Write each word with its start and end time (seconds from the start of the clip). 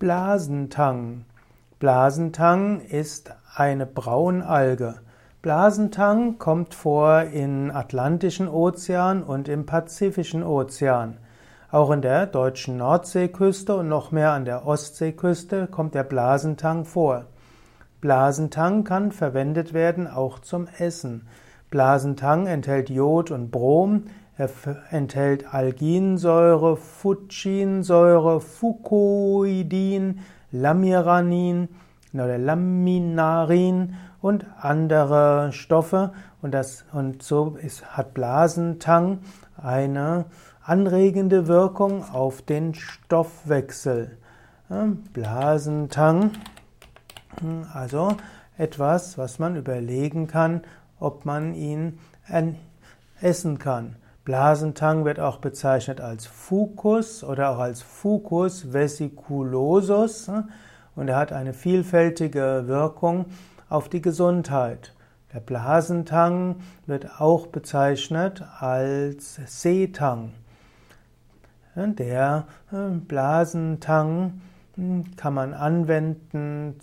Blasentang. 0.00 1.26
Blasentang 1.78 2.80
ist 2.80 3.34
eine 3.54 3.84
Braunalge. 3.84 4.94
Blasentang 5.42 6.38
kommt 6.38 6.72
vor 6.72 7.24
im 7.24 7.70
Atlantischen 7.70 8.48
Ozean 8.48 9.22
und 9.22 9.46
im 9.46 9.66
Pazifischen 9.66 10.42
Ozean. 10.42 11.18
Auch 11.70 11.90
in 11.90 12.00
der 12.00 12.24
deutschen 12.24 12.78
Nordseeküste 12.78 13.76
und 13.76 13.88
noch 13.88 14.10
mehr 14.10 14.32
an 14.32 14.46
der 14.46 14.66
Ostseeküste 14.66 15.66
kommt 15.66 15.94
der 15.94 16.04
Blasentang 16.04 16.86
vor. 16.86 17.26
Blasentang 18.00 18.84
kann 18.84 19.12
verwendet 19.12 19.74
werden 19.74 20.06
auch 20.06 20.38
zum 20.38 20.66
Essen. 20.78 21.28
Blasentang 21.68 22.46
enthält 22.46 22.88
Jod 22.88 23.30
und 23.30 23.50
Brom, 23.50 24.04
er 24.40 24.50
enthält 24.90 25.52
Alginsäure, 25.52 26.76
Fuchinsäure, 26.76 28.40
Fucoidin, 28.40 30.20
Lamiranin 30.50 31.68
oder 32.12 32.38
Laminarin 32.38 33.94
und 34.20 34.46
andere 34.58 35.52
Stoffe. 35.52 36.12
Und, 36.42 36.52
das, 36.52 36.84
und 36.92 37.22
so 37.22 37.56
ist, 37.60 37.84
hat 37.96 38.14
Blasentang 38.14 39.18
eine 39.56 40.24
anregende 40.62 41.46
Wirkung 41.46 42.02
auf 42.10 42.42
den 42.42 42.74
Stoffwechsel. 42.74 44.16
Blasentang, 45.12 46.30
also 47.72 48.16
etwas, 48.56 49.18
was 49.18 49.38
man 49.38 49.56
überlegen 49.56 50.28
kann, 50.28 50.62
ob 50.98 51.24
man 51.24 51.54
ihn 51.54 51.98
essen 53.20 53.58
kann. 53.58 53.96
Blasentang 54.30 55.04
wird 55.04 55.18
auch 55.18 55.38
bezeichnet 55.38 56.00
als 56.00 56.24
Fucus 56.24 57.24
oder 57.24 57.50
auch 57.50 57.58
als 57.58 57.82
Fucus 57.82 58.72
vesiculosus 58.72 60.30
und 60.94 61.08
er 61.08 61.16
hat 61.16 61.32
eine 61.32 61.52
vielfältige 61.52 62.62
Wirkung 62.68 63.24
auf 63.68 63.88
die 63.88 64.00
Gesundheit. 64.00 64.94
Der 65.34 65.40
Blasentang 65.40 66.60
wird 66.86 67.20
auch 67.20 67.48
bezeichnet 67.48 68.44
als 68.60 69.40
Seetang. 69.46 70.30
Der 71.74 72.46
äh, 72.70 72.76
Blasentang 72.98 74.42
hm, 74.76 75.16
kann 75.16 75.34
man 75.34 75.54
anwenden 75.54 76.76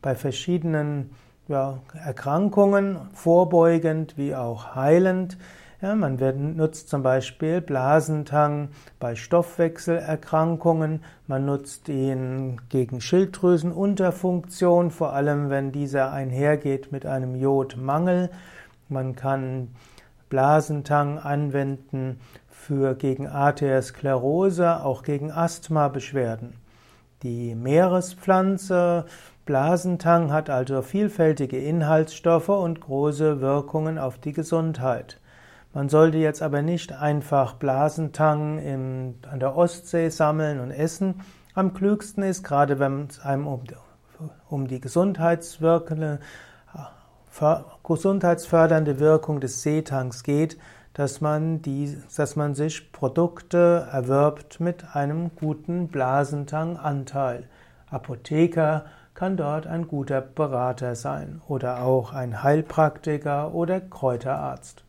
bei 0.00 0.14
verschiedenen 0.14 1.10
Erkrankungen, 1.48 2.96
vorbeugend 3.12 4.16
wie 4.16 4.34
auch 4.34 4.74
heilend. 4.74 5.36
Ja, 5.84 5.94
man 5.94 6.18
wird, 6.18 6.38
nutzt 6.38 6.88
zum 6.88 7.02
Beispiel 7.02 7.60
Blasentang 7.60 8.70
bei 8.98 9.14
Stoffwechselerkrankungen, 9.14 11.04
man 11.26 11.44
nutzt 11.44 11.90
ihn 11.90 12.58
gegen 12.70 13.02
Schilddrüsenunterfunktion, 13.02 14.90
vor 14.90 15.12
allem 15.12 15.50
wenn 15.50 15.72
dieser 15.72 16.10
einhergeht 16.10 16.90
mit 16.90 17.04
einem 17.04 17.34
Jodmangel. 17.34 18.30
Man 18.88 19.14
kann 19.14 19.76
Blasentang 20.30 21.18
anwenden 21.18 22.18
für 22.48 22.94
gegen 22.94 23.26
Arteriosklerose, 23.26 24.82
auch 24.82 25.02
gegen 25.02 25.30
Asthma-Beschwerden. 25.30 26.54
Die 27.22 27.54
Meerespflanze 27.54 29.04
Blasentang 29.44 30.32
hat 30.32 30.48
also 30.48 30.80
vielfältige 30.80 31.58
Inhaltsstoffe 31.58 32.48
und 32.48 32.80
große 32.80 33.42
Wirkungen 33.42 33.98
auf 33.98 34.16
die 34.16 34.32
Gesundheit. 34.32 35.20
Man 35.74 35.88
sollte 35.88 36.18
jetzt 36.18 36.40
aber 36.40 36.62
nicht 36.62 36.92
einfach 36.92 37.54
Blasentang 37.54 38.60
in, 38.60 39.16
an 39.28 39.40
der 39.40 39.56
Ostsee 39.56 40.08
sammeln 40.08 40.60
und 40.60 40.70
essen. 40.70 41.22
Am 41.52 41.74
klügsten 41.74 42.22
ist, 42.22 42.44
gerade 42.44 42.78
wenn 42.78 43.08
es 43.08 43.18
einem 43.18 43.48
um, 43.48 43.64
um 44.48 44.68
die 44.68 44.80
gesundheitswirkende, 44.80 46.20
gesundheitsfördernde 47.82 49.00
Wirkung 49.00 49.40
des 49.40 49.62
Seetangs 49.62 50.22
geht, 50.22 50.58
dass 50.92 51.20
man, 51.20 51.60
die, 51.60 51.98
dass 52.16 52.36
man 52.36 52.54
sich 52.54 52.92
Produkte 52.92 53.88
erwirbt 53.90 54.60
mit 54.60 54.94
einem 54.94 55.34
guten 55.34 55.88
Blasentanganteil. 55.88 57.48
Apotheker 57.90 58.84
kann 59.14 59.36
dort 59.36 59.66
ein 59.66 59.88
guter 59.88 60.20
Berater 60.20 60.94
sein 60.94 61.42
oder 61.48 61.82
auch 61.82 62.12
ein 62.12 62.44
Heilpraktiker 62.44 63.52
oder 63.52 63.80
Kräuterarzt. 63.80 64.84